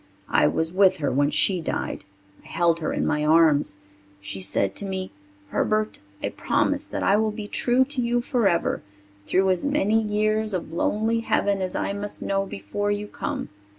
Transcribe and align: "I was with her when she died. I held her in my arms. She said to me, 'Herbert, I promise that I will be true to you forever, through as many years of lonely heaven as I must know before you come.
"I 0.31 0.47
was 0.47 0.73
with 0.73 0.97
her 0.97 1.11
when 1.11 1.29
she 1.29 1.61
died. 1.61 2.05
I 2.43 2.47
held 2.47 2.79
her 2.79 2.91
in 2.91 3.05
my 3.05 3.23
arms. 3.23 3.75
She 4.19 4.41
said 4.41 4.75
to 4.77 4.85
me, 4.87 5.11
'Herbert, 5.49 5.99
I 6.23 6.29
promise 6.29 6.85
that 6.85 7.03
I 7.03 7.17
will 7.17 7.29
be 7.29 7.47
true 7.47 7.85
to 7.85 8.01
you 8.01 8.19
forever, 8.19 8.81
through 9.27 9.51
as 9.51 9.63
many 9.63 10.01
years 10.01 10.55
of 10.55 10.73
lonely 10.73 11.19
heaven 11.19 11.61
as 11.61 11.75
I 11.75 11.93
must 11.93 12.23
know 12.23 12.47
before 12.47 12.89
you 12.89 13.05
come. 13.05 13.49